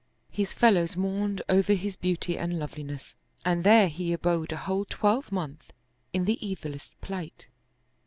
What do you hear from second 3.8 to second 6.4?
he abode a whole twelve month in the